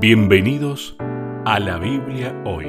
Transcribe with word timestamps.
Bienvenidos 0.00 0.96
a 1.44 1.60
la 1.60 1.76
Biblia 1.76 2.34
hoy. 2.46 2.64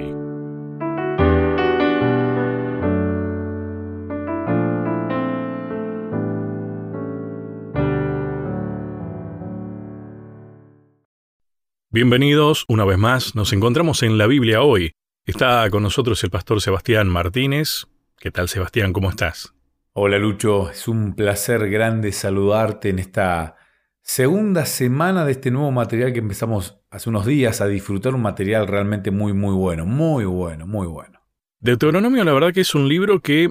Bienvenidos 11.89 12.65
una 12.67 12.83
vez 12.83 12.97
más, 12.97 13.33
nos 13.33 13.53
encontramos 13.53 14.03
en 14.03 14.17
la 14.17 14.27
Biblia 14.27 14.61
hoy. 14.61 14.91
Está 15.25 15.69
con 15.69 15.83
nosotros 15.83 16.21
el 16.25 16.31
pastor 16.31 16.59
Sebastián 16.59 17.07
Martínez. 17.07 17.85
¿Qué 18.19 18.31
tal 18.31 18.49
Sebastián? 18.49 18.91
¿Cómo 18.91 19.09
estás? 19.09 19.53
Hola 19.93 20.17
Lucho, 20.19 20.69
es 20.69 20.85
un 20.89 21.15
placer 21.15 21.69
grande 21.69 22.11
saludarte 22.11 22.89
en 22.89 22.99
esta 22.99 23.55
segunda 24.03 24.65
semana 24.65 25.25
de 25.25 25.33
este 25.33 25.51
nuevo 25.51 25.71
material 25.71 26.13
que 26.13 26.19
empezamos 26.19 26.79
hace 26.89 27.09
unos 27.09 27.25
días 27.25 27.61
a 27.61 27.67
disfrutar, 27.67 28.13
un 28.13 28.21
material 28.21 28.67
realmente 28.67 29.11
muy, 29.11 29.33
muy 29.33 29.53
bueno, 29.53 29.85
muy 29.85 30.25
bueno, 30.25 30.67
muy 30.67 30.87
bueno. 30.87 31.19
Deuteronomio 31.59 32.23
la 32.23 32.33
verdad 32.33 32.53
que 32.53 32.61
es 32.61 32.73
un 32.75 32.89
libro 32.89 33.21
que 33.21 33.49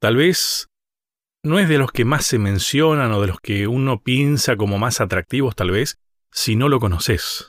tal 0.00 0.16
vez 0.16 0.68
no 1.42 1.58
es 1.58 1.68
de 1.68 1.78
los 1.78 1.90
que 1.90 2.04
más 2.04 2.24
se 2.24 2.38
mencionan 2.38 3.12
o 3.12 3.20
de 3.20 3.26
los 3.26 3.40
que 3.40 3.66
uno 3.66 4.02
piensa 4.02 4.56
como 4.56 4.78
más 4.78 5.00
atractivos 5.00 5.56
tal 5.56 5.70
vez, 5.70 5.98
si 6.30 6.54
no 6.56 6.68
lo 6.68 6.78
conoces. 6.78 7.48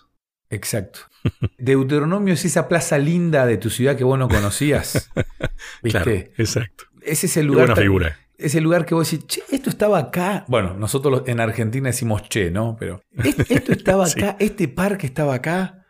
Exacto. 0.50 1.00
Deuteronomio 1.58 2.34
es 2.34 2.46
esa 2.46 2.68
plaza 2.68 2.98
linda 2.98 3.46
de 3.46 3.58
tu 3.58 3.70
ciudad 3.70 3.96
que 3.96 4.04
vos 4.04 4.18
no 4.18 4.28
conocías. 4.28 5.12
¿Viste? 5.84 6.04
Claro, 6.04 6.12
exacto. 6.38 6.86
Ese 7.02 7.28
es 7.28 7.38
el 7.38 7.48
lugar. 7.48 7.68
buena 7.68 7.82
figura 7.82 8.23
es 8.44 8.56
el 8.56 8.64
lugar 8.64 8.86
que 8.86 8.94
vos 8.94 9.10
decís, 9.10 9.26
che, 9.26 9.42
esto 9.52 9.70
estaba 9.70 9.98
acá. 9.98 10.46
Bueno, 10.48 10.74
nosotros 10.74 11.24
en 11.28 11.40
Argentina 11.40 11.88
decimos 11.88 12.24
che, 12.24 12.52
¿no? 12.52 12.76
Pero 12.78 13.02
esto 13.24 13.72
estaba 13.72 14.06
acá, 14.06 14.36
este 14.40 14.68
parque 14.68 15.08
estaba 15.08 15.36
acá. 15.36 15.86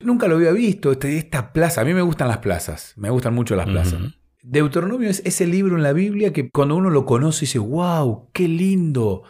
Nunca 0.00 0.26
lo 0.28 0.36
había 0.36 0.52
visto, 0.52 0.92
este, 0.92 1.18
esta 1.18 1.52
plaza. 1.52 1.82
A 1.82 1.84
mí 1.84 1.92
me 1.92 2.02
gustan 2.02 2.28
las 2.28 2.38
plazas, 2.38 2.94
me 2.96 3.10
gustan 3.10 3.34
mucho 3.34 3.56
las 3.56 3.66
plazas. 3.66 4.00
Deuteronomio 4.42 5.10
es 5.10 5.20
ese 5.26 5.46
libro 5.46 5.76
en 5.76 5.82
la 5.82 5.92
Biblia 5.92 6.32
que 6.32 6.48
cuando 6.50 6.76
uno 6.76 6.88
lo 6.88 7.04
conoce 7.04 7.40
dice, 7.40 7.58
wow, 7.58 8.30
qué 8.32 8.46
lindo, 8.46 9.24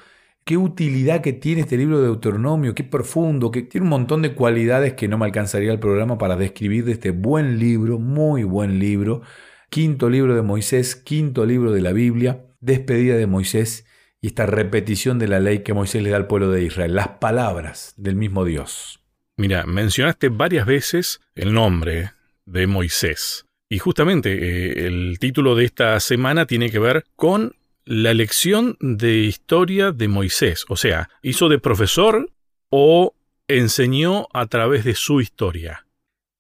qué 0.45 0.59
utilidad 0.59 1.23
que 1.23 1.33
tiene 1.33 1.63
este 1.63 1.79
libro 1.79 1.99
de 1.99 2.05
Deuteronomio, 2.05 2.75
qué 2.75 2.85
profundo, 2.85 3.51
que 3.51 3.63
tiene 3.63 3.85
un 3.85 3.91
montón 3.91 4.21
de 4.23 4.35
cualidades 4.35 4.93
que 4.93 5.09
no 5.09 5.17
me 5.17 5.25
alcanzaría 5.25 5.73
el 5.73 5.81
programa 5.81 6.19
para 6.19 6.37
describir 6.37 6.85
de 6.85 6.93
este 6.93 7.11
buen 7.11 7.59
libro, 7.59 7.99
muy 7.99 8.45
buen 8.45 8.79
libro. 8.79 9.23
Quinto 9.71 10.11
libro 10.11 10.35
de 10.35 10.43
Moisés, 10.43 10.95
quinto 10.95 11.47
libro 11.47 11.73
de 11.73 11.81
la 11.81 11.93
Biblia 11.93 12.48
despedida 12.61 13.17
de 13.17 13.27
Moisés 13.27 13.87
y 14.21 14.29
esta 14.29 14.47
repetición 14.47 15.19
de 15.19 15.29
la 15.29 15.41
ley 15.41 15.61
que 15.61 15.75
Moisés 15.75 16.03
le 16.03 16.11
da 16.11 16.17
al 16.17 16.27
pueblo 16.27 16.51
de 16.51 16.65
Israel, 16.65 16.95
las 16.95 17.09
palabras 17.09 17.95
del 17.97 18.17
mismo 18.17 18.45
Dios. 18.45 19.01
Mira, 19.37 19.65
mencionaste 19.67 20.29
varias 20.29 20.67
veces 20.67 21.21
el 21.37 21.55
nombre 21.55 22.13
de 22.45 22.67
Moisés. 22.67 23.47
Y 23.71 23.79
justamente 23.79 24.33
eh, 24.33 24.87
el 24.87 25.19
título 25.21 25.55
de 25.55 25.67
esta 25.67 26.01
semana 26.01 26.47
tiene 26.47 26.71
que 26.71 26.79
ver 26.79 27.05
con 27.15 27.55
la 27.85 28.15
lección 28.15 28.77
de 28.81 29.19
historia 29.19 29.93
de 29.93 30.09
Moisés. 30.09 30.65
O 30.69 30.77
sea, 30.77 31.11
¿hizo 31.23 31.49
de 31.49 31.59
profesor 31.59 32.31
o 32.71 33.15
enseñó 33.47 34.27
a 34.33 34.47
través 34.47 34.85
de 34.85 34.95
su 34.95 35.21
historia? 35.21 35.87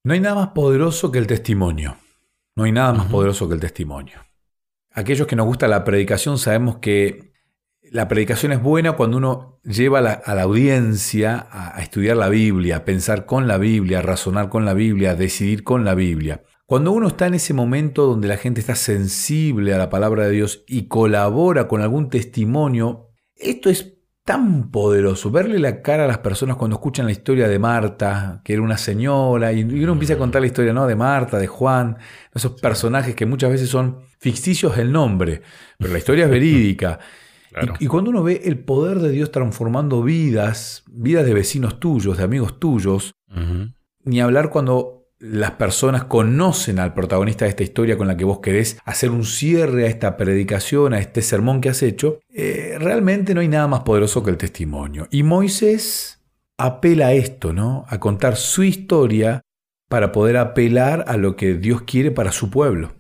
No 0.05 0.15
hay 0.15 0.21
nada 0.21 0.35
más 0.35 0.49
poderoso 0.49 1.13
que 1.13 1.19
el 1.19 1.27
testimonio. 1.27 1.97
No 2.57 2.65
hay 2.65 2.73
nada 2.73 2.93
más 2.93 3.07
poderoso 3.07 3.49
que 3.49 3.55
el 3.55 3.61
testimonio 3.61 4.28
aquellos 4.99 5.27
que 5.27 5.37
nos 5.37 5.47
gusta 5.47 5.69
la 5.69 5.85
predicación 5.85 6.39
sabemos 6.39 6.79
que 6.79 7.33
la 7.91 8.09
predicación 8.09 8.53
es 8.53 8.61
buena 8.61 8.93
cuando 8.93 9.17
uno 9.17 9.61
lleva 9.65 9.99
a 9.99 10.35
la, 10.35 10.43
audiencia 10.43 11.47
a, 11.51 11.81
estudiar 11.81 12.17
la 12.17 12.29
Biblia, 12.29 12.79
a 12.79 12.85
pensar 12.85 13.25
con 13.25 13.47
la 13.47 13.59
Biblia, 13.59 14.01
a 14.01 14.03
razonar 14.03 14.49
con 14.49 14.65
la 14.65 14.75
Biblia, 14.75 15.13
a 15.13 15.15
decidir 15.15 15.65
con 15.65 15.85
la 15.85 15.95
Biblia. 15.95 16.43
Cuando 16.67 16.93
uno 16.93 17.09
está 17.09 17.27
en 17.27 17.35
ese 17.35 17.55
momento 17.55 18.07
donde 18.07 18.29
la 18.29 18.37
gente 18.37 18.61
está 18.61 18.75
sensible 18.75 19.73
a 19.73 19.79
la 19.79 19.89
palabra 19.89 20.27
de 20.27 20.33
Dios 20.33 20.65
y 20.67 20.89
colabora 20.89 21.67
con 21.67 21.81
algún 21.81 22.11
testimonio, 22.11 23.09
esto 23.37 23.71
es 23.71 23.98
tan 24.29 24.71
poderoso, 24.71 25.31
verle 25.31 25.59
la 25.59 25.81
cara 25.81 26.05
a 26.05 26.07
las 26.07 26.19
personas 26.19 26.59
cuando 26.59 26.77
escuchan 26.77 27.07
la 27.07 27.13
historia 27.13 27.49
de 27.49 27.59
Marta, 27.59 28.43
que 28.45 28.53
era 28.53 28.61
una 28.61 28.77
señora, 28.77 29.55
y 29.55 29.63
uno 29.63 29.93
empieza 29.93 30.13
a 30.13 30.19
contar 30.19 30.43
la 30.43 30.49
historia 30.49 30.75
¿no? 30.75 30.87
de 30.87 30.95
Marta, 30.95 31.39
de 31.39 31.47
Juan, 31.47 31.97
esos 32.35 32.61
personajes 32.61 33.15
que 33.15 33.25
muchas 33.25 33.51
veces 33.51 33.71
son 33.71 34.01
ficticios 34.19 34.77
el 34.77 34.93
nombre, 34.93 35.41
pero 35.79 35.95
la 35.95 35.99
historia 35.99 36.27
es 36.27 36.31
verídica. 36.31 36.99
Y, 37.81 37.87
cuando 37.87 38.11
uno 38.11 38.23
ve 38.23 38.43
el 38.45 38.59
poder 38.59 38.99
de 38.99 39.11
Dios 39.11 39.33
transformando 39.33 40.03
vidas, 40.03 40.85
vidas 40.87 41.25
de 41.25 41.33
vecinos 41.33 41.81
tuyos, 41.81 42.19
de 42.19 42.23
amigos 42.23 42.61
tuyos, 42.61 43.15
ni 44.05 44.21
hablar 44.21 44.51
cuando 44.51 44.98
las 45.21 45.53
personas 45.53 46.05
conocen 46.05 46.79
al 46.79 46.95
protagonista 46.95 47.45
de 47.45 47.51
esta 47.51 47.65
historia 47.65 47.99
con 47.99 48.07
la 48.07 48.17
que 48.17 48.25
vos 48.25 48.39
querés 48.39 48.79
hacer 48.85 49.11
un 49.11 49.25
cierre 49.25 49.85
a 49.85 49.89
esta 49.89 50.17
predicación, 50.17 50.95
a 50.95 51.01
este 51.01 51.23
sermón 51.23 51.61
que 51.61 51.69
has 51.69 51.83
hecho, 51.83 52.21
eh, 52.33 52.77
realmente 52.79 53.35
no 53.35 53.41
hay 53.41 53.49
nada 53.49 53.67
más 53.67 53.81
poderoso 53.81 54.23
que 54.23 54.31
el 54.31 54.37
testimonio. 54.37 55.09
Y 55.11 55.25
Moisés 55.25 56.21
apela 56.57 57.09
a 57.09 57.13
esto, 57.13 57.53
¿no? 57.53 57.85
A 57.89 57.99
contar 57.99 58.37
su 58.37 58.63
historia 58.63 59.43
para 59.89 60.13
poder 60.13 60.37
apelar 60.37 61.05
a 61.09 61.17
lo 61.17 61.35
que 61.35 61.55
Dios 61.55 61.83
quiere 61.83 62.11
para 62.11 62.33
su 62.33 62.51
pueblo. 62.51 62.95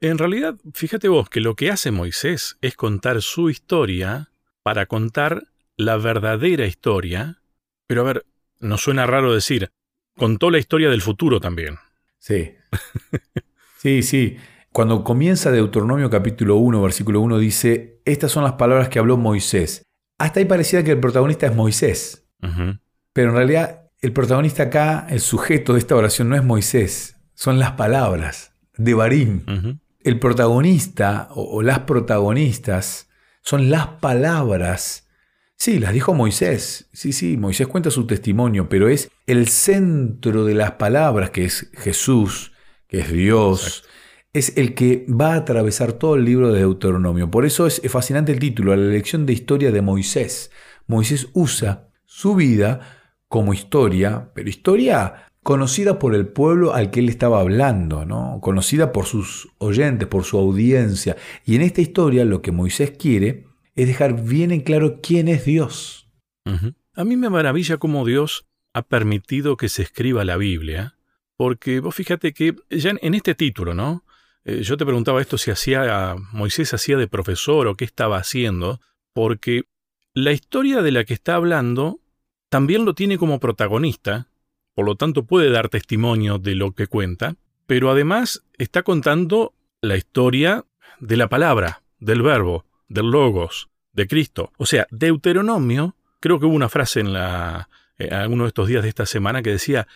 En 0.00 0.18
realidad, 0.18 0.56
fíjate 0.74 1.08
vos 1.08 1.28
que 1.28 1.40
lo 1.40 1.54
que 1.54 1.70
hace 1.70 1.90
Moisés 1.90 2.56
es 2.60 2.74
contar 2.76 3.22
su 3.22 3.50
historia 3.50 4.30
para 4.62 4.86
contar 4.86 5.48
la 5.76 5.96
verdadera 5.96 6.66
historia. 6.66 7.40
Pero 7.86 8.02
a 8.02 8.04
ver, 8.04 8.26
nos 8.58 8.82
suena 8.82 9.06
raro 9.06 9.34
decir, 9.34 9.70
contó 10.16 10.50
la 10.50 10.58
historia 10.58 10.90
del 10.90 11.02
futuro 11.02 11.40
también. 11.40 11.76
Sí. 12.18 12.54
sí, 13.78 14.02
sí. 14.02 14.36
Cuando 14.72 15.04
comienza 15.04 15.50
Deuteronomio 15.50 16.08
capítulo 16.08 16.56
1, 16.56 16.80
versículo 16.80 17.20
1 17.20 17.38
dice, 17.38 18.00
estas 18.04 18.32
son 18.32 18.44
las 18.44 18.54
palabras 18.54 18.88
que 18.88 18.98
habló 18.98 19.16
Moisés. 19.16 19.82
Hasta 20.18 20.40
ahí 20.40 20.46
parecía 20.46 20.82
que 20.82 20.92
el 20.92 21.00
protagonista 21.00 21.46
es 21.46 21.54
Moisés. 21.54 22.26
Pero 23.12 23.30
en 23.30 23.36
realidad 23.36 23.90
el 24.00 24.12
protagonista 24.12 24.64
acá, 24.64 25.06
el 25.10 25.20
sujeto 25.20 25.74
de 25.74 25.78
esta 25.78 25.94
oración 25.94 26.28
no 26.28 26.36
es 26.36 26.42
Moisés, 26.42 27.16
son 27.34 27.58
las 27.58 27.72
palabras 27.72 28.52
de 28.76 28.94
Barín. 28.94 29.80
El 30.00 30.18
protagonista 30.18 31.28
o 31.34 31.62
las 31.62 31.80
protagonistas 31.80 33.08
son 33.42 33.70
las 33.70 33.86
palabras 33.86 35.01
Sí, 35.64 35.78
las 35.78 35.92
dijo 35.92 36.12
Moisés. 36.12 36.88
Sí, 36.92 37.12
sí, 37.12 37.36
Moisés 37.36 37.68
cuenta 37.68 37.92
su 37.92 38.04
testimonio, 38.04 38.68
pero 38.68 38.88
es 38.88 39.12
el 39.28 39.46
centro 39.46 40.44
de 40.44 40.54
las 40.54 40.72
palabras, 40.72 41.30
que 41.30 41.44
es 41.44 41.70
Jesús, 41.74 42.50
que 42.88 42.98
es 42.98 43.12
Dios, 43.12 43.84
es 44.32 44.56
el 44.56 44.74
que 44.74 45.06
va 45.08 45.34
a 45.34 45.36
atravesar 45.36 45.92
todo 45.92 46.16
el 46.16 46.24
libro 46.24 46.50
de 46.50 46.58
Deuteronomio. 46.58 47.30
Por 47.30 47.46
eso 47.46 47.68
es 47.68 47.80
fascinante 47.88 48.32
el 48.32 48.40
título, 48.40 48.74
la 48.74 48.90
lección 48.90 49.24
de 49.24 49.34
historia 49.34 49.70
de 49.70 49.82
Moisés. 49.82 50.50
Moisés 50.88 51.28
usa 51.32 51.90
su 52.06 52.34
vida 52.34 52.98
como 53.28 53.54
historia, 53.54 54.32
pero 54.34 54.50
historia 54.50 55.28
conocida 55.44 56.00
por 56.00 56.16
el 56.16 56.26
pueblo 56.26 56.74
al 56.74 56.90
que 56.90 56.98
él 56.98 57.08
estaba 57.08 57.38
hablando, 57.38 58.04
¿no? 58.04 58.40
conocida 58.42 58.90
por 58.90 59.06
sus 59.06 59.48
oyentes, 59.58 60.08
por 60.08 60.24
su 60.24 60.38
audiencia. 60.38 61.16
Y 61.44 61.54
en 61.54 61.62
esta 61.62 61.82
historia 61.82 62.24
lo 62.24 62.42
que 62.42 62.50
Moisés 62.50 62.90
quiere 62.98 63.51
es 63.74 63.86
dejar 63.86 64.22
bien 64.22 64.50
en 64.50 64.60
claro 64.60 65.00
quién 65.02 65.28
es 65.28 65.44
Dios. 65.44 66.08
A 66.94 67.04
mí 67.04 67.16
me 67.16 67.30
maravilla 67.30 67.78
cómo 67.78 68.04
Dios 68.04 68.46
ha 68.74 68.82
permitido 68.82 69.56
que 69.56 69.68
se 69.68 69.82
escriba 69.82 70.24
la 70.24 70.36
Biblia, 70.36 70.96
porque 71.36 71.80
vos 71.80 71.94
fíjate 71.94 72.32
que 72.32 72.54
ya 72.70 72.94
en 73.00 73.14
este 73.14 73.34
título, 73.34 73.74
¿no? 73.74 74.04
Eh, 74.44 74.62
yo 74.62 74.76
te 74.76 74.84
preguntaba 74.84 75.20
esto 75.20 75.38
si 75.38 75.50
hacía 75.50 76.16
Moisés 76.32 76.74
hacía 76.74 76.96
de 76.96 77.06
profesor 77.06 77.66
o 77.66 77.76
qué 77.76 77.84
estaba 77.84 78.18
haciendo, 78.18 78.80
porque 79.14 79.64
la 80.14 80.32
historia 80.32 80.82
de 80.82 80.92
la 80.92 81.04
que 81.04 81.14
está 81.14 81.36
hablando 81.36 82.00
también 82.48 82.84
lo 82.84 82.94
tiene 82.94 83.18
como 83.18 83.40
protagonista, 83.40 84.28
por 84.74 84.84
lo 84.84 84.96
tanto 84.96 85.24
puede 85.24 85.50
dar 85.50 85.68
testimonio 85.68 86.38
de 86.38 86.54
lo 86.54 86.72
que 86.72 86.86
cuenta, 86.86 87.36
pero 87.66 87.90
además 87.90 88.44
está 88.58 88.82
contando 88.82 89.54
la 89.80 89.96
historia 89.96 90.66
de 91.00 91.16
la 91.16 91.28
palabra, 91.28 91.82
del 91.98 92.22
verbo, 92.22 92.66
del 92.88 93.10
Logos, 93.10 93.70
de 93.92 94.06
Cristo. 94.06 94.52
O 94.56 94.66
sea, 94.66 94.86
Deuteronomio, 94.90 95.96
creo 96.20 96.38
que 96.38 96.46
hubo 96.46 96.54
una 96.54 96.68
frase 96.68 97.00
en 97.00 97.12
la, 97.12 97.68
eh, 97.98 98.08
alguno 98.10 98.44
de 98.44 98.48
estos 98.48 98.68
días 98.68 98.82
de 98.82 98.88
esta 98.88 99.06
semana 99.06 99.42
que 99.42 99.50
decía, 99.50 99.86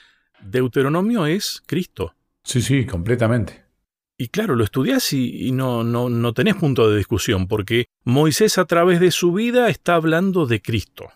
Deuteronomio 0.41 1.27
es 1.27 1.63
Cristo. 1.67 2.15
Sí, 2.43 2.63
sí, 2.63 2.87
completamente. 2.87 3.65
Y 4.19 4.29
claro, 4.29 4.55
lo 4.55 4.65
estudias 4.65 5.13
y, 5.13 5.53
no, 5.53 5.85
no, 5.85 6.09
no 6.09 6.33
tenés 6.33 6.55
punto 6.55 6.89
de 6.89 6.97
discusión, 6.97 7.49
porque 7.49 7.87
Moisés 8.05 8.57
a 8.57 8.65
través 8.65 8.99
de 8.99 9.11
su 9.11 9.33
vida 9.33 9.69
está 9.69 9.95
hablando 9.97 10.47
de 10.47 10.63
Cristo. 10.63 11.11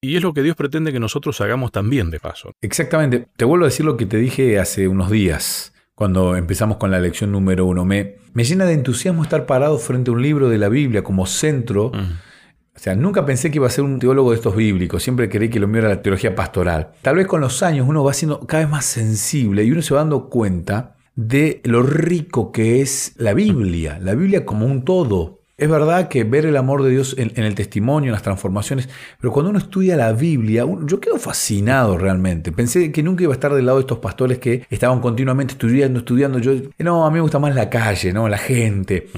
Y 0.00 0.16
es 0.16 0.22
lo 0.22 0.32
que 0.32 0.42
Dios 0.42 0.56
pretende 0.56 0.92
que 0.92 1.00
nosotros 1.00 1.40
hagamos 1.42 1.70
también 1.70 2.10
de 2.10 2.18
paso. 2.18 2.52
Exactamente. 2.62 3.28
Te 3.36 3.44
vuelvo 3.44 3.66
a 3.66 3.68
decir 3.68 3.84
lo 3.84 3.98
que 3.98 4.06
te 4.06 4.16
dije 4.16 4.58
hace 4.58 4.88
unos 4.88 5.10
días 5.10 5.74
cuando 6.00 6.34
empezamos 6.34 6.78
con 6.78 6.90
la 6.90 6.98
lección 6.98 7.30
número 7.30 7.66
uno. 7.66 7.84
Me, 7.84 8.16
me 8.32 8.44
llena 8.44 8.64
de 8.64 8.72
entusiasmo 8.72 9.22
estar 9.22 9.44
parado 9.44 9.76
frente 9.76 10.10
a 10.10 10.14
un 10.14 10.22
libro 10.22 10.48
de 10.48 10.56
la 10.56 10.70
Biblia 10.70 11.04
como 11.04 11.26
centro, 11.26 11.88
O 11.88 12.78
sea, 12.78 12.96
nunca 12.96 13.26
pensé 13.26 13.50
que 13.50 13.58
iba 13.58 13.66
a 13.66 13.70
ser 13.70 13.84
un 13.84 13.98
teólogo 13.98 14.30
de 14.30 14.36
estos 14.36 14.56
bíblicos, 14.56 15.02
siempre 15.02 15.28
creí 15.28 15.50
que 15.50 15.60
lo 15.60 15.68
mío 15.68 15.80
era 15.80 15.90
la 15.90 16.00
teología 16.00 16.34
pastoral. 16.34 16.92
Tal 17.02 17.16
vez 17.16 17.26
con 17.26 17.42
los 17.42 17.62
años 17.62 17.86
uno 17.86 18.02
va 18.02 18.14
siendo 18.14 18.40
cada 18.46 18.62
vez 18.62 18.72
más 18.72 18.86
sensible 18.86 19.62
y 19.62 19.72
uno 19.72 19.82
se 19.82 19.92
va 19.92 20.00
dando 20.00 20.30
cuenta 20.30 20.96
de 21.16 21.60
lo 21.64 21.82
rico 21.82 22.50
que 22.50 22.80
es 22.80 23.12
la 23.18 23.34
Biblia, 23.34 23.98
la 24.00 24.14
Biblia 24.14 24.46
como 24.46 24.64
un 24.64 24.86
todo. 24.86 25.39
Es 25.60 25.68
verdad 25.68 26.08
que 26.08 26.24
ver 26.24 26.46
el 26.46 26.56
amor 26.56 26.82
de 26.82 26.88
Dios 26.88 27.14
en, 27.18 27.32
el 27.36 27.54
testimonio, 27.54 28.08
en 28.08 28.12
las 28.12 28.22
transformaciones, 28.22 28.88
pero 29.20 29.30
cuando 29.30 29.50
uno 29.50 29.58
estudia 29.58 29.94
la 29.94 30.10
Biblia, 30.12 30.64
yo 30.86 31.00
quedo 31.00 31.18
fascinado 31.18 31.98
realmente. 31.98 32.50
Pensé 32.50 32.90
que 32.90 33.02
nunca 33.02 33.24
iba 33.24 33.34
a 33.34 33.34
estar 33.34 33.52
del 33.52 33.66
lado 33.66 33.76
de 33.76 33.82
estos 33.82 33.98
pastores 33.98 34.38
que 34.38 34.64
estaban 34.70 35.00
continuamente 35.00 35.52
estudiando, 35.52 35.98
estudiando. 35.98 36.38
Yo, 36.38 36.52
no, 36.78 37.04
a 37.04 37.10
mí 37.10 37.16
me 37.16 37.20
gusta 37.20 37.38
más 37.38 37.54
la 37.54 37.68
calle, 37.68 38.10
¿no? 38.10 38.26
la 38.26 38.38
gente. 38.38 39.08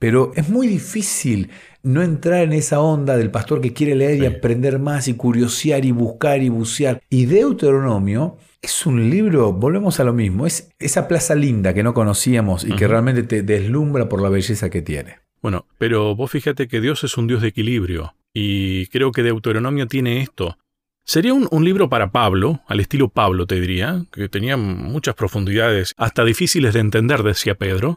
Pero 0.00 0.32
es 0.34 0.48
muy 0.48 0.66
difícil 0.66 1.50
no 1.84 2.02
entrar 2.02 2.42
en 2.42 2.52
esa 2.52 2.80
onda 2.80 3.16
del 3.16 3.30
pastor 3.30 3.60
que 3.60 3.72
quiere 3.72 3.94
leer 3.94 4.20
y 4.20 4.26
aprender 4.26 4.80
más 4.80 5.06
y 5.06 5.14
curiosear 5.14 5.84
y 5.84 5.92
buscar 5.92 6.42
y 6.42 6.48
bucear. 6.48 7.00
Y 7.10 7.26
Deuteronomio 7.26 8.38
es 8.60 8.86
un 8.86 9.08
libro, 9.08 9.52
volvemos 9.52 10.00
a 10.00 10.04
lo 10.04 10.12
mismo, 10.12 10.46
es 10.46 10.72
esa 10.80 11.06
plaza 11.06 11.36
linda 11.36 11.74
que 11.74 11.84
no 11.84 11.94
conocíamos 11.94 12.64
y 12.64 12.74
que 12.74 12.88
realmente 12.88 13.22
te 13.22 13.42
deslumbra 13.42 14.08
por 14.08 14.20
la 14.20 14.30
belleza 14.30 14.68
que 14.68 14.82
tiene. 14.82 15.21
Bueno, 15.42 15.66
pero 15.76 16.14
vos 16.14 16.30
fíjate 16.30 16.68
que 16.68 16.80
Dios 16.80 17.02
es 17.02 17.18
un 17.18 17.26
Dios 17.26 17.42
de 17.42 17.48
equilibrio, 17.48 18.14
y 18.32 18.86
creo 18.86 19.10
que 19.10 19.24
Deuteronomio 19.24 19.88
tiene 19.88 20.22
esto. 20.22 20.56
Sería 21.04 21.34
un, 21.34 21.64
libro 21.64 21.88
para 21.88 22.12
Pablo, 22.12 22.60
al 22.68 22.78
estilo 22.78 23.08
Pablo 23.08 23.44
te 23.46 23.60
diría, 23.60 24.04
que 24.12 24.28
tenía 24.28 24.56
muchas 24.56 25.16
profundidades, 25.16 25.94
hasta 25.96 26.24
difíciles 26.24 26.74
de 26.74 26.80
entender, 26.80 27.24
decía 27.24 27.56
Pedro, 27.56 27.96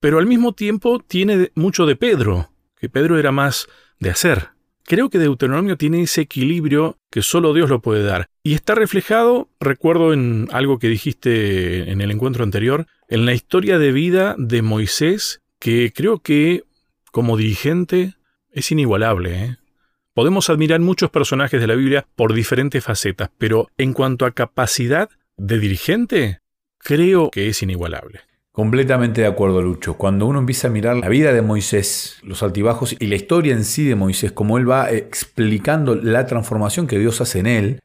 pero 0.00 0.18
al 0.18 0.26
mismo 0.26 0.54
tiempo 0.54 0.98
tiene 0.98 1.52
mucho 1.54 1.84
de 1.84 1.94
Pedro, 1.94 2.50
que 2.80 2.88
Pedro 2.88 3.18
era 3.18 3.32
más 3.32 3.68
de 4.00 4.10
hacer. 4.10 4.48
Creo 4.84 5.10
que 5.10 5.18
Deuteronomio 5.18 5.76
tiene 5.76 6.02
ese 6.02 6.22
equilibrio 6.22 6.98
que 7.10 7.22
solo 7.22 7.52
Dios 7.52 7.68
lo 7.68 7.82
puede 7.82 8.02
dar. 8.02 8.26
Y 8.42 8.54
está 8.54 8.74
reflejado, 8.74 9.48
recuerdo 9.60 10.12
en 10.12 10.48
algo 10.50 10.78
que 10.78 10.88
dijiste 10.88 11.90
en 11.90 12.00
el 12.00 12.10
encuentro 12.10 12.42
anterior, 12.42 12.86
en 13.08 13.26
la 13.26 13.34
historia 13.34 13.78
de 13.78 13.92
vida 13.92 14.34
de 14.38 14.62
Moisés 14.62 15.41
que 15.62 15.92
creo 15.94 16.18
que 16.18 16.64
como 17.12 17.36
dirigente 17.36 18.14
es 18.50 18.72
inigualable. 18.72 19.44
¿eh? 19.44 19.56
Podemos 20.12 20.50
admirar 20.50 20.80
muchos 20.80 21.08
personajes 21.10 21.60
de 21.60 21.68
la 21.68 21.76
Biblia 21.76 22.04
por 22.16 22.34
diferentes 22.34 22.82
facetas, 22.82 23.30
pero 23.38 23.68
en 23.78 23.92
cuanto 23.92 24.26
a 24.26 24.32
capacidad 24.32 25.08
de 25.36 25.60
dirigente, 25.60 26.40
creo 26.78 27.30
que 27.30 27.46
es 27.46 27.62
inigualable. 27.62 28.22
Completamente 28.50 29.20
de 29.20 29.28
acuerdo, 29.28 29.62
Lucho. 29.62 29.96
Cuando 29.96 30.26
uno 30.26 30.40
empieza 30.40 30.66
a 30.66 30.72
mirar 30.72 30.96
la 30.96 31.08
vida 31.08 31.32
de 31.32 31.42
Moisés, 31.42 32.18
los 32.24 32.42
altibajos 32.42 32.96
y 32.98 33.06
la 33.06 33.14
historia 33.14 33.52
en 33.54 33.64
sí 33.64 33.84
de 33.84 33.94
Moisés, 33.94 34.32
como 34.32 34.58
él 34.58 34.68
va 34.68 34.90
explicando 34.90 35.94
la 35.94 36.26
transformación 36.26 36.88
que 36.88 36.98
Dios 36.98 37.20
hace 37.20 37.38
en 37.38 37.46
él, 37.46 37.80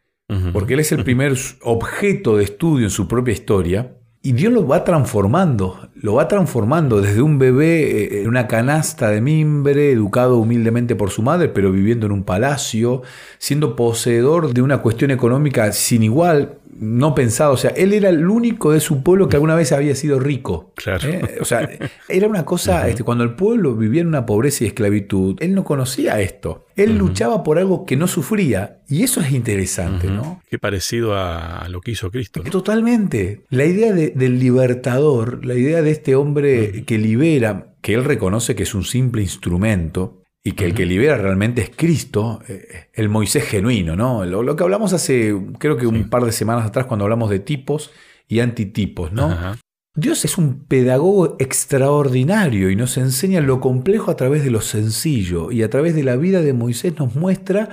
porque 0.51 0.73
él 0.73 0.79
es 0.79 0.91
el 0.91 1.03
primer 1.03 1.37
objeto 1.61 2.37
de 2.37 2.43
estudio 2.43 2.87
en 2.87 2.91
su 2.91 3.07
propia 3.07 3.33
historia, 3.33 3.97
y 4.27 4.33
Dios 4.33 4.51
lo 4.51 4.67
va 4.67 4.83
transformando, 4.83 5.87
lo 5.95 6.15
va 6.15 6.27
transformando 6.27 6.99
desde 6.99 7.21
un 7.21 7.39
bebé 7.39 8.17
eh, 8.17 8.21
en 8.23 8.27
una 8.27 8.45
canasta 8.45 9.09
de 9.09 9.21
mimbre, 9.21 9.93
educado 9.93 10.35
humildemente 10.37 10.97
por 10.97 11.11
su 11.11 11.21
madre, 11.21 11.47
pero 11.47 11.71
viviendo 11.71 12.07
en 12.07 12.11
un 12.11 12.23
palacio, 12.25 13.03
siendo 13.37 13.77
poseedor 13.77 14.53
de 14.53 14.61
una 14.61 14.79
cuestión 14.79 15.11
económica 15.11 15.71
sin 15.71 16.03
igual, 16.03 16.55
no 16.79 17.15
pensado. 17.15 17.53
O 17.53 17.57
sea, 17.57 17.71
él 17.71 17.93
era 17.93 18.09
el 18.09 18.27
único 18.27 18.71
de 18.71 18.79
su 18.79 19.03
pueblo 19.03 19.29
que 19.29 19.35
alguna 19.35 19.55
vez 19.55 19.71
había 19.71 19.95
sido 19.95 20.19
rico. 20.19 20.71
Claro. 20.75 21.07
¿Eh? 21.07 21.37
O 21.41 21.45
sea, 21.45 21.69
era 22.09 22.27
una 22.27 22.45
cosa, 22.45 22.87
este, 22.87 23.03
cuando 23.03 23.23
el 23.23 23.35
pueblo 23.35 23.75
vivía 23.75 24.01
en 24.01 24.07
una 24.07 24.25
pobreza 24.25 24.63
y 24.63 24.67
esclavitud, 24.67 25.37
él 25.39 25.55
no 25.55 25.63
conocía 25.63 26.19
esto. 26.21 26.65
Él 26.75 26.97
luchaba 26.97 27.43
por 27.43 27.57
algo 27.57 27.85
que 27.85 27.97
no 27.97 28.07
sufría. 28.07 28.81
Y 28.87 29.03
eso 29.03 29.19
es 29.21 29.31
interesante, 29.31 30.07
¿no? 30.07 30.41
Qué 30.49 30.59
parecido 30.59 31.15
a 31.15 31.67
lo 31.69 31.81
que 31.81 31.91
hizo 31.91 32.11
Cristo. 32.11 32.43
Totalmente. 32.43 33.41
La 33.49 33.65
idea 33.65 33.93
del 33.93 34.39
libertador, 34.39 35.45
la 35.45 35.55
idea 35.55 35.81
de 35.81 35.91
este 35.91 36.15
hombre 36.15 36.83
que 36.85 36.97
libera, 36.97 37.73
que 37.81 37.93
él 37.93 38.03
reconoce 38.03 38.55
que 38.55 38.63
es 38.63 38.75
un 38.75 38.83
simple 38.83 39.21
instrumento, 39.21 40.23
y 40.47 40.53
que 40.53 40.63
el 40.63 40.73
que 40.73 40.85
libera 40.85 41.17
realmente 41.17 41.61
es 41.61 41.71
Cristo, 41.75 42.39
eh, 42.47 42.87
el 42.93 43.09
Moisés 43.09 43.43
genuino, 43.43 43.97
¿no? 43.97 44.23
Lo, 44.23 44.55
que 44.55 44.63
hablamos 44.63 44.93
hace, 44.93 45.35
creo 45.59 45.75
que 45.75 45.85
un 45.85 46.09
par 46.09 46.23
de 46.23 46.31
semanas 46.31 46.65
atrás 46.65 46.85
cuando 46.85 47.03
hablamos 47.03 47.29
de 47.29 47.39
tipos 47.39 47.91
y 48.29 48.39
antitipos, 48.39 49.11
¿no? 49.11 49.35
Dios 49.93 50.23
es 50.23 50.37
un 50.37 50.63
pedagogo 50.63 51.35
extraordinario 51.39 52.69
y 52.69 52.77
nos 52.77 52.95
enseña 52.95 53.41
lo 53.41 53.59
complejo 53.59 54.09
a 54.09 54.15
través 54.15 54.45
de 54.45 54.49
lo 54.49 54.61
sencillo 54.61 55.51
y 55.51 55.63
a 55.63 55.69
través 55.69 55.95
de 55.95 56.05
la 56.05 56.15
vida 56.15 56.41
de 56.41 56.53
Moisés 56.53 56.97
nos 56.97 57.13
muestra 57.13 57.67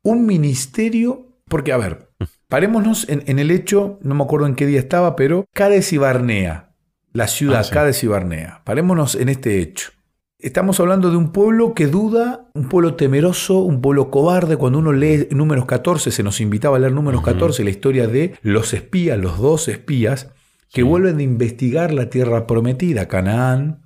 un 0.00 0.24
ministerio, 0.24 1.36
porque 1.48 1.74
a 1.74 1.76
ver, 1.76 2.08
parémonos 2.48 3.06
en, 3.10 3.38
el 3.38 3.50
hecho, 3.50 3.98
no 4.00 4.14
me 4.14 4.24
acuerdo 4.24 4.46
en 4.46 4.54
qué 4.54 4.64
día 4.64 4.80
estaba, 4.80 5.16
pero 5.16 5.44
Cades 5.52 5.92
y 5.92 5.98
Barnea, 5.98 6.72
la 7.12 7.28
ciudad 7.28 7.66
ah, 7.70 7.90
y 8.00 8.06
Barnea, 8.06 8.62
parémonos 8.64 9.16
en 9.16 9.28
este 9.28 9.60
hecho. 9.60 9.90
Estamos 10.38 10.78
hablando 10.80 11.10
de 11.10 11.16
un 11.16 11.32
pueblo 11.32 11.72
que 11.72 11.86
duda, 11.86 12.50
un 12.52 12.68
pueblo 12.68 12.94
temeroso, 12.94 13.60
un 13.60 13.80
pueblo 13.80 14.10
cobarde. 14.10 14.58
Cuando 14.58 14.78
uno 14.78 14.92
lee 14.92 15.28
números 15.30 15.64
14, 15.64 16.10
se 16.10 16.22
nos 16.22 16.42
invitaba 16.42 16.76
a 16.76 16.78
leer 16.78 16.92
números 16.92 17.22
14, 17.22 17.64
la 17.64 17.70
historia 17.70 18.06
de 18.06 18.34
los 18.42 18.74
espías, 18.74 19.18
los 19.18 19.38
dos 19.38 19.66
espías, 19.68 20.30
que 20.70 20.82
vuelven 20.82 21.20
a 21.20 21.22
investigar 21.22 21.94
la 21.94 22.10
tierra 22.10 22.46
prometida, 22.46 23.08
Canaán. 23.08 23.80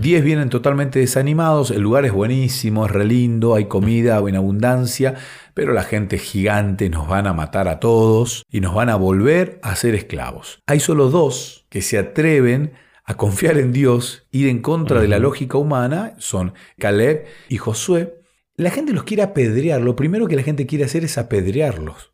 Diez 0.00 0.22
vienen 0.22 0.50
totalmente 0.50 1.00
desanimados, 1.00 1.72
el 1.72 1.82
lugar 1.82 2.04
es 2.04 2.12
buenísimo, 2.12 2.86
es 2.86 2.92
re 2.92 3.04
lindo, 3.04 3.56
hay 3.56 3.64
comida 3.64 4.18
en 4.18 4.36
abundancia, 4.36 5.16
pero 5.52 5.72
la 5.72 5.82
gente 5.82 6.14
es 6.14 6.22
gigante, 6.22 6.88
nos 6.90 7.08
van 7.08 7.26
a 7.26 7.32
matar 7.32 7.66
a 7.66 7.80
todos 7.80 8.44
y 8.48 8.60
nos 8.60 8.72
van 8.72 8.88
a 8.88 8.94
volver 8.94 9.58
a 9.64 9.74
ser 9.74 9.96
esclavos. 9.96 10.62
Hay 10.68 10.78
solo 10.78 11.10
dos 11.10 11.66
que 11.70 11.82
se 11.82 11.98
atreven 11.98 12.72
a 13.08 13.14
confiar 13.14 13.56
en 13.56 13.72
Dios, 13.72 14.26
ir 14.30 14.48
en 14.48 14.60
contra 14.60 15.00
de 15.00 15.08
la 15.08 15.18
lógica 15.18 15.56
humana, 15.56 16.12
son 16.18 16.52
Caleb 16.76 17.24
y 17.48 17.56
Josué. 17.56 18.20
La 18.54 18.70
gente 18.70 18.92
los 18.92 19.04
quiere 19.04 19.22
apedrear. 19.22 19.80
Lo 19.80 19.96
primero 19.96 20.28
que 20.28 20.36
la 20.36 20.42
gente 20.42 20.66
quiere 20.66 20.84
hacer 20.84 21.04
es 21.04 21.16
apedrearlos. 21.16 22.12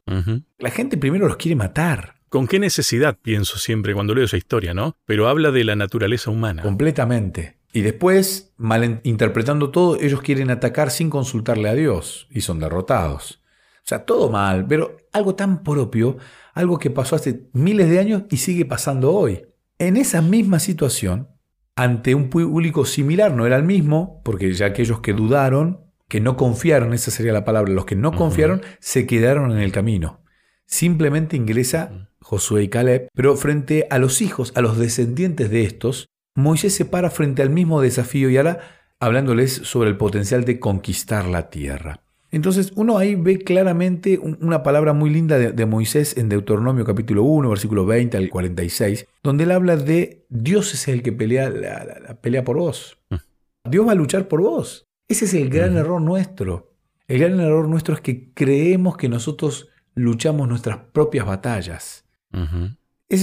La 0.56 0.70
gente 0.70 0.96
primero 0.96 1.26
los 1.26 1.36
quiere 1.36 1.56
matar. 1.56 2.20
¿Con 2.28 2.46
qué 2.46 2.60
necesidad 2.60 3.18
pienso 3.20 3.58
siempre 3.58 3.92
cuando 3.92 4.14
leo 4.14 4.24
esa 4.24 4.36
historia, 4.36 4.72
no? 4.72 4.96
Pero 5.04 5.26
habla 5.26 5.50
de 5.50 5.64
la 5.64 5.74
naturaleza 5.74 6.30
humana. 6.30 6.62
Completamente. 6.62 7.58
Y 7.72 7.80
después, 7.80 8.54
malinterpretando 8.56 9.70
todo, 9.70 10.00
ellos 10.00 10.22
quieren 10.22 10.52
atacar 10.52 10.92
sin 10.92 11.10
consultarle 11.10 11.70
a 11.70 11.74
Dios 11.74 12.28
y 12.30 12.42
son 12.42 12.60
derrotados. 12.60 13.42
O 13.78 13.86
sea, 13.86 14.04
todo 14.04 14.30
mal, 14.30 14.64
pero 14.68 14.98
algo 15.12 15.34
tan 15.34 15.64
propio, 15.64 16.18
algo 16.52 16.78
que 16.78 16.90
pasó 16.90 17.16
hace 17.16 17.48
miles 17.52 17.90
de 17.90 17.98
años 17.98 18.22
y 18.30 18.36
sigue 18.36 18.64
pasando 18.64 19.12
hoy. 19.12 19.44
En 19.78 19.96
esa 19.96 20.22
misma 20.22 20.60
situación, 20.60 21.28
ante 21.74 22.14
un 22.14 22.30
público 22.30 22.84
similar, 22.84 23.34
no 23.34 23.46
era 23.46 23.56
el 23.56 23.64
mismo, 23.64 24.22
porque 24.24 24.52
ya 24.52 24.66
aquellos 24.66 25.00
que 25.00 25.12
dudaron, 25.12 25.80
que 26.08 26.20
no 26.20 26.36
confiaron, 26.36 26.92
esa 26.92 27.10
sería 27.10 27.32
la 27.32 27.44
palabra, 27.44 27.72
los 27.72 27.84
que 27.84 27.96
no 27.96 28.12
confiaron, 28.12 28.62
se 28.78 29.06
quedaron 29.06 29.50
en 29.50 29.58
el 29.58 29.72
camino. 29.72 30.22
Simplemente 30.66 31.36
ingresa 31.36 32.10
Josué 32.20 32.62
y 32.62 32.68
Caleb, 32.68 33.08
pero 33.14 33.36
frente 33.36 33.88
a 33.90 33.98
los 33.98 34.22
hijos, 34.22 34.52
a 34.54 34.60
los 34.60 34.78
descendientes 34.78 35.50
de 35.50 35.64
estos, 35.64 36.06
Moisés 36.36 36.74
se 36.74 36.84
para 36.84 37.10
frente 37.10 37.42
al 37.42 37.50
mismo 37.50 37.80
desafío 37.80 38.30
y 38.30 38.36
ahora 38.36 38.60
hablándoles 39.00 39.52
sobre 39.52 39.90
el 39.90 39.96
potencial 39.96 40.44
de 40.44 40.60
conquistar 40.60 41.26
la 41.26 41.50
tierra. 41.50 42.03
Entonces 42.34 42.72
uno 42.74 42.98
ahí 42.98 43.14
ve 43.14 43.38
claramente 43.38 44.18
una 44.18 44.64
palabra 44.64 44.92
muy 44.92 45.08
linda 45.08 45.38
de, 45.38 45.66
Moisés 45.66 46.16
en 46.16 46.28
Deuteronomio 46.28 46.84
capítulo 46.84 47.22
1, 47.22 47.48
versículo 47.48 47.86
20 47.86 48.16
al 48.16 48.28
46, 48.28 49.06
donde 49.22 49.44
él 49.44 49.52
habla 49.52 49.76
de 49.76 50.26
Dios 50.30 50.74
es 50.74 50.88
el 50.88 51.04
que 51.04 51.12
pelea, 51.12 51.48
la, 51.48 52.18
pelea 52.20 52.42
por 52.42 52.56
vos. 52.56 52.98
Mm. 53.10 53.70
Dios 53.70 53.86
va 53.86 53.92
a 53.92 53.94
luchar 53.94 54.26
por 54.26 54.40
vos. 54.40 54.84
Ese 55.06 55.26
es 55.26 55.34
el 55.34 55.48
gran 55.48 55.76
error 55.76 56.00
nuestro. 56.00 56.72
El 57.06 57.20
gran 57.20 57.38
error 57.38 57.68
nuestro 57.68 57.94
es 57.94 58.00
que 58.00 58.32
creemos 58.34 58.96
que 58.96 59.08
nosotros 59.08 59.68
luchamos 59.94 60.48
nuestras 60.48 60.78
propias 60.92 61.26
batallas. 61.26 62.04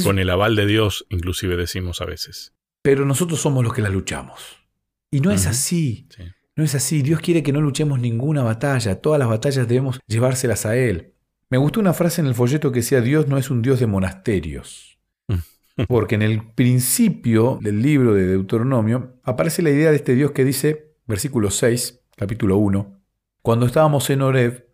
Con 0.03 0.19
el 0.19 0.29
aval 0.29 0.55
de 0.55 0.65
Dios, 0.65 1.05
inclusive 1.09 1.57
decimos 1.57 1.99
a 1.99 2.05
veces. 2.05 2.55
Pero 2.81 3.03
nosotros 3.03 3.41
somos 3.41 3.61
los 3.61 3.73
que 3.73 3.81
las 3.81 3.91
luchamos. 3.91 4.55
Y 5.11 5.19
no 5.19 5.31
es 5.31 5.47
así. 5.47 6.07
No 6.61 6.65
es 6.65 6.75
así, 6.75 7.01
Dios 7.01 7.21
quiere 7.21 7.41
que 7.41 7.51
no 7.51 7.59
luchemos 7.59 7.99
ninguna 7.99 8.43
batalla, 8.43 9.01
todas 9.01 9.17
las 9.17 9.27
batallas 9.27 9.67
debemos 9.67 9.99
llevárselas 10.05 10.67
a 10.67 10.77
Él. 10.77 11.15
Me 11.49 11.57
gustó 11.57 11.79
una 11.79 11.91
frase 11.91 12.21
en 12.21 12.27
el 12.27 12.35
folleto 12.35 12.71
que 12.71 12.81
decía, 12.81 13.01
Dios 13.01 13.27
no 13.27 13.39
es 13.39 13.49
un 13.49 13.63
Dios 13.63 13.79
de 13.79 13.87
monasterios. 13.87 14.99
Porque 15.87 16.13
en 16.13 16.21
el 16.21 16.43
principio 16.53 17.57
del 17.63 17.81
libro 17.81 18.13
de 18.13 18.27
Deuteronomio 18.27 19.15
aparece 19.23 19.63
la 19.63 19.71
idea 19.71 19.89
de 19.89 19.95
este 19.95 20.13
Dios 20.13 20.33
que 20.33 20.45
dice, 20.45 20.93
versículo 21.07 21.49
6, 21.49 22.03
capítulo 22.15 22.57
1, 22.57 23.01
cuando 23.41 23.65
estábamos 23.65 24.07
en 24.11 24.21
Oreb, 24.21 24.67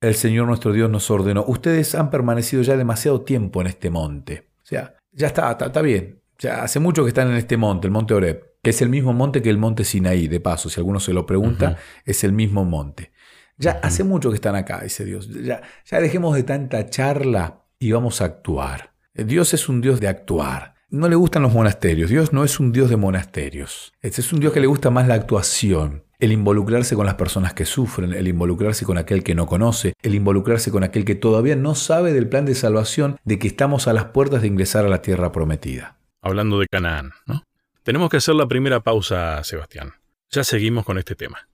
el 0.00 0.14
Señor 0.14 0.46
nuestro 0.46 0.72
Dios 0.72 0.88
nos 0.90 1.10
ordenó, 1.10 1.44
ustedes 1.48 1.96
han 1.96 2.10
permanecido 2.10 2.62
ya 2.62 2.76
demasiado 2.76 3.22
tiempo 3.22 3.60
en 3.62 3.66
este 3.66 3.90
monte. 3.90 4.46
O 4.62 4.66
sea, 4.66 4.94
ya 5.10 5.26
está, 5.26 5.50
está, 5.50 5.66
está 5.66 5.82
bien. 5.82 6.21
Ya 6.38 6.62
hace 6.62 6.80
mucho 6.80 7.04
que 7.04 7.08
están 7.08 7.30
en 7.30 7.36
este 7.36 7.56
monte, 7.56 7.86
el 7.86 7.92
monte 7.92 8.14
Oreb 8.14 8.52
que 8.62 8.70
es 8.70 8.80
el 8.80 8.88
mismo 8.88 9.12
monte 9.12 9.42
que 9.42 9.50
el 9.50 9.58
monte 9.58 9.84
Sinaí, 9.84 10.28
de 10.28 10.40
paso, 10.40 10.70
si 10.70 10.78
alguno 10.78 11.00
se 11.00 11.12
lo 11.12 11.26
pregunta, 11.26 11.78
es 12.04 12.22
el 12.22 12.32
mismo 12.32 12.64
monte. 12.64 13.10
Ya 13.58 13.72
hace 13.82 14.04
mucho 14.04 14.30
que 14.30 14.36
están 14.36 14.54
acá, 14.54 14.80
dice 14.82 15.04
Dios. 15.04 15.28
Ya, 15.28 15.62
ya 15.84 16.00
dejemos 16.00 16.34
de 16.36 16.44
tanta 16.44 16.88
charla 16.88 17.64
y 17.78 17.90
vamos 17.90 18.22
a 18.22 18.26
actuar. 18.26 18.92
Dios 19.14 19.52
es 19.52 19.68
un 19.68 19.80
Dios 19.80 20.00
de 20.00 20.08
actuar. 20.08 20.74
No 20.90 21.08
le 21.08 21.16
gustan 21.16 21.42
los 21.42 21.52
monasterios. 21.52 22.08
Dios 22.08 22.32
no 22.32 22.44
es 22.44 22.60
un 22.60 22.70
Dios 22.70 22.88
de 22.88 22.96
monasterios. 22.96 23.92
Este 24.00 24.20
es 24.20 24.32
un 24.32 24.40
Dios 24.40 24.52
que 24.52 24.60
le 24.60 24.66
gusta 24.66 24.90
más 24.90 25.08
la 25.08 25.14
actuación 25.14 26.04
el 26.22 26.30
involucrarse 26.30 26.94
con 26.94 27.04
las 27.04 27.16
personas 27.16 27.52
que 27.52 27.64
sufren, 27.64 28.12
el 28.12 28.28
involucrarse 28.28 28.84
con 28.84 28.96
aquel 28.96 29.24
que 29.24 29.34
no 29.34 29.46
conoce, 29.46 29.94
el 30.02 30.14
involucrarse 30.14 30.70
con 30.70 30.84
aquel 30.84 31.04
que 31.04 31.16
todavía 31.16 31.56
no 31.56 31.74
sabe 31.74 32.12
del 32.12 32.28
plan 32.28 32.44
de 32.44 32.54
salvación, 32.54 33.18
de 33.24 33.40
que 33.40 33.48
estamos 33.48 33.88
a 33.88 33.92
las 33.92 34.04
puertas 34.04 34.42
de 34.42 34.46
ingresar 34.46 34.84
a 34.84 34.88
la 34.88 35.02
tierra 35.02 35.32
prometida. 35.32 35.96
Hablando 36.22 36.58
de 36.58 36.66
Canaán, 36.68 37.12
¿no? 37.26 37.44
Tenemos 37.82 38.08
que 38.08 38.18
hacer 38.18 38.36
la 38.36 38.46
primera 38.46 38.80
pausa, 38.80 39.42
Sebastián. 39.42 39.94
Ya 40.30 40.44
seguimos 40.44 40.84
con 40.84 40.98
este 40.98 41.14
tema. 41.16 41.48